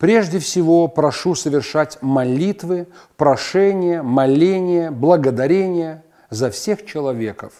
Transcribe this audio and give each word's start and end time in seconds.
Прежде 0.00 0.38
всего 0.38 0.88
прошу 0.88 1.34
совершать 1.34 1.98
молитвы, 2.00 2.88
прошения, 3.18 4.02
моления, 4.02 4.90
благодарения 4.90 6.02
за 6.30 6.50
всех 6.50 6.86
человеков. 6.86 7.52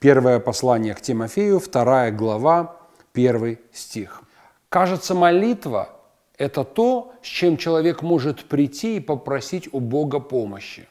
Первое 0.00 0.40
послание 0.40 0.92
к 0.94 1.00
Тимофею, 1.00 1.60
вторая 1.60 2.10
глава, 2.10 2.80
первый 3.12 3.60
стих. 3.72 4.22
Кажется, 4.68 5.14
молитва– 5.14 5.90
это 6.36 6.64
то, 6.64 7.12
с 7.22 7.26
чем 7.26 7.56
человек 7.56 8.02
может 8.02 8.46
прийти 8.46 8.96
и 8.96 9.00
попросить 9.00 9.68
у 9.70 9.78
Бога 9.78 10.18
помощи. 10.18 10.88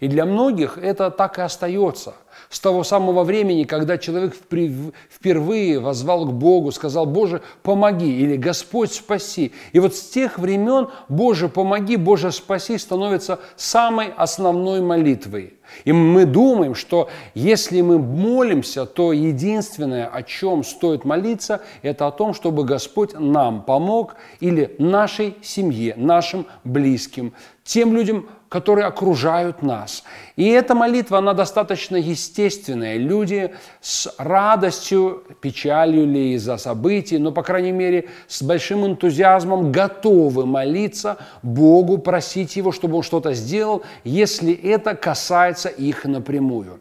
И 0.00 0.08
для 0.08 0.24
многих 0.24 0.78
это 0.78 1.10
так 1.10 1.38
и 1.38 1.42
остается– 1.42 2.14
с 2.48 2.60
того 2.60 2.82
самого 2.82 3.24
времени, 3.24 3.64
когда 3.64 3.98
человек 3.98 4.34
впервые 4.34 5.80
возвал 5.80 6.26
к 6.26 6.32
Богу, 6.32 6.72
сказал, 6.72 7.04
Боже, 7.06 7.42
помоги, 7.62 8.10
или 8.10 8.36
Господь, 8.36 8.92
спаси. 8.92 9.52
И 9.72 9.80
вот 9.80 9.94
с 9.94 10.08
тех 10.08 10.38
времен 10.38 10.88
Боже, 11.08 11.48
помоги, 11.48 11.96
Боже, 11.96 12.32
спаси 12.32 12.78
становится 12.78 13.38
самой 13.56 14.12
основной 14.16 14.80
молитвой. 14.80 15.54
И 15.84 15.92
мы 15.92 16.24
думаем, 16.24 16.74
что 16.74 17.10
если 17.34 17.82
мы 17.82 17.98
молимся, 17.98 18.86
то 18.86 19.12
единственное, 19.12 20.06
о 20.06 20.22
чем 20.22 20.64
стоит 20.64 21.04
молиться, 21.04 21.60
это 21.82 22.06
о 22.06 22.10
том, 22.10 22.32
чтобы 22.32 22.64
Господь 22.64 23.12
нам 23.12 23.62
помог 23.62 24.16
или 24.40 24.74
нашей 24.78 25.36
семье, 25.42 25.92
нашим 25.98 26.46
близким, 26.64 27.34
тем 27.64 27.94
людям, 27.94 28.26
которые 28.48 28.86
окружают 28.86 29.62
нас. 29.62 30.04
И 30.36 30.48
эта 30.48 30.74
молитва, 30.74 31.18
она 31.18 31.34
достаточно 31.34 31.96
естественная. 31.96 32.96
Люди 32.96 33.54
с 33.80 34.12
радостью, 34.18 35.22
печалью 35.40 36.06
ли 36.06 36.34
из-за 36.34 36.56
событий, 36.56 37.18
но, 37.18 37.32
по 37.32 37.42
крайней 37.42 37.72
мере, 37.72 38.08
с 38.26 38.42
большим 38.42 38.86
энтузиазмом 38.86 39.70
готовы 39.70 40.46
молиться 40.46 41.18
Богу, 41.42 41.98
просить 41.98 42.56
Его, 42.56 42.72
чтобы 42.72 42.96
Он 42.96 43.02
что-то 43.02 43.34
сделал, 43.34 43.82
если 44.04 44.52
это 44.52 44.94
касается 44.94 45.68
их 45.68 46.04
напрямую. 46.04 46.80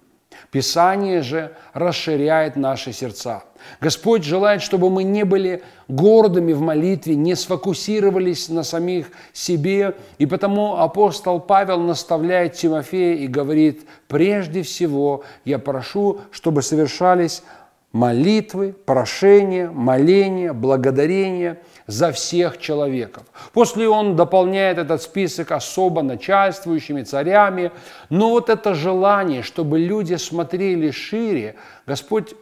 Писание 0.52 1.22
же 1.22 1.53
расширяет 1.73 2.56
наши 2.56 2.94
сердца. 2.94 3.44
Господь 3.81 4.23
желает, 4.23 4.62
чтобы 4.62 4.90
мы 4.90 5.03
не 5.03 5.26
были 5.26 5.62
гордыми 5.88 6.53
в 6.53 6.62
молитве, 6.62 7.16
не 7.16 7.36
сфокусировались 7.36 8.48
на 8.50 8.64
самих 8.64 9.08
себе. 9.34 9.95
И 10.18 10.25
потому 10.25 10.78
апостол 10.78 11.40
Павел 11.40 11.80
наставляет 11.81 12.53
Тимофея 12.53 13.16
и 13.16 13.28
говорит, 13.28 13.88
прежде 14.08 14.62
всего 14.62 15.23
я 15.44 15.59
прошу, 15.59 16.22
чтобы 16.31 16.62
совершались 16.62 17.44
молитвы, 17.98 18.76
прошения, 18.86 19.72
моления, 19.72 20.53
благодарения 20.53 21.58
за 21.88 22.12
всех 22.12 22.59
человеков. 22.59 23.23
После 23.53 23.90
он 23.90 24.16
дополняет 24.16 24.78
этот 24.78 25.02
список 25.02 25.52
особо 25.52 26.03
начальствующими 26.03 27.02
царями. 27.02 27.72
Но 28.09 28.30
вот 28.30 28.50
это 28.50 28.75
желание, 28.75 29.42
чтобы 29.42 29.80
люди 29.80 30.13
смотрели 30.13 30.91
шире, 30.91 31.56
Господь 31.88 32.36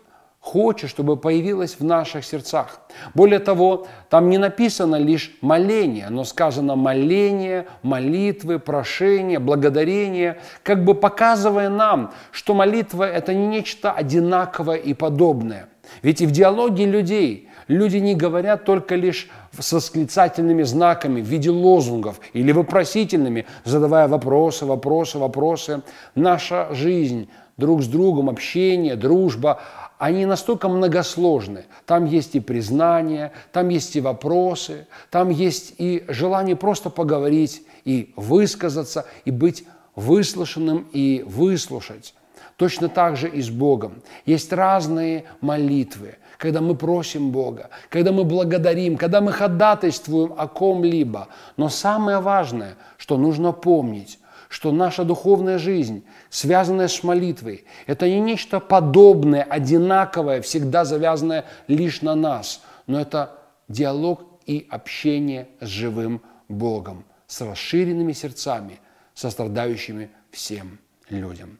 хочет, 0.46 0.92
чтобы 0.92 1.18
появилось 1.18 1.80
в 1.80 1.84
наших 1.84 2.24
сердцах. 2.24 2.80
Более 3.16 3.40
того, 3.40 3.88
там 4.10 4.30
не 4.30 4.38
написано 4.38 4.96
лишь 4.98 5.36
моление, 5.42 6.10
но 6.12 6.24
сказано 6.24 6.76
моление, 6.76 7.66
молитвы, 7.82 8.60
прошение, 8.60 9.40
благодарение, 9.40 10.38
как 10.62 10.86
бы 10.86 10.94
показывая 10.94 11.70
нам, 11.70 12.14
что 12.32 12.54
молитва– 12.54 13.10
это 13.18 13.34
не 13.34 13.48
нечто 13.48 13.92
одинаковое 13.92 14.78
и 14.78 14.94
подобное. 14.94 15.68
Ведь 16.04 16.22
и 16.22 16.28
в 16.28 16.32
диалоге 16.32 16.86
людей 16.86 17.50
люди 17.68 17.98
не 17.98 18.16
говорят 18.16 18.66
только 18.66 18.96
лишь 18.96 19.30
с 19.58 19.74
восклицательными 19.74 20.64
знаками 20.64 21.22
в 21.22 21.26
виде 21.26 21.50
лозунгов 21.50 22.20
или 22.34 22.52
вопросительными, 22.52 23.46
задавая 23.64 24.08
вопросы, 24.08 24.66
вопросы, 24.66 25.18
вопросы. 25.18 25.82
Наша 26.16 26.74
жизнь 26.74 27.30
друг 27.58 27.84
с 27.84 27.88
другом, 27.88 28.30
общение, 28.30 28.96
дружба– 28.96 29.62
они 29.98 30.26
настолько 30.26 30.68
многосложны. 30.68 31.66
Там 31.86 32.06
есть 32.06 32.36
и 32.36 32.40
признание, 32.40 33.32
там 33.52 33.70
есть 33.70 33.96
и 33.96 34.02
вопросы, 34.02 34.88
там 35.10 35.30
есть 35.30 35.74
и 35.78 36.04
желание 36.08 36.56
просто 36.56 36.90
поговорить, 36.90 37.64
и 37.86 38.14
высказаться, 38.16 39.06
и 39.24 39.32
быть 39.32 39.66
выслушанным, 39.96 40.88
и 40.92 41.24
выслушать. 41.26 42.14
Точно 42.58 42.88
так 42.88 43.18
же 43.18 43.28
и 43.28 43.42
с 43.42 43.50
Богом. 43.50 44.02
Есть 44.26 44.54
разные 44.54 45.26
молитвы, 45.42 46.16
когда 46.38 46.62
мы 46.62 46.76
просим 46.76 47.32
Бога, 47.32 47.70
когда 47.90 48.12
мы 48.12 48.24
благодарим, 48.24 48.96
когда 48.98 49.20
мы 49.20 49.34
ходатайствуем 49.34 50.34
о 50.38 50.48
ком-либо. 50.48 51.28
Но 51.58 51.68
самое 51.70 52.20
важное, 52.20 52.76
что 52.98 53.18
нужно 53.18 53.52
помнить, 53.52 54.20
что 54.48 54.72
наша 54.72 55.04
духовная 55.04 55.58
жизнь, 55.58 56.06
связанная 56.30 56.88
с 56.88 57.04
молитвой, 57.04 57.66
это 57.88 58.08
не 58.08 58.22
нечто 58.22 58.62
подобное, 58.62 59.44
одинаковое, 59.44 60.42
всегда 60.42 60.86
завязанное 60.86 61.46
лишь 61.68 62.02
на 62.02 62.16
нас, 62.16 62.64
но 62.88 63.02
это 63.02 63.38
диалог 63.68 64.24
и 64.46 64.66
общение 64.70 65.50
с 65.60 65.66
живым 65.66 66.22
Богом, 66.48 67.04
с 67.28 67.42
расширенными 67.42 68.14
сердцами, 68.14 68.80
сострадающими 69.14 70.10
всем 70.32 70.80
людям. 71.10 71.60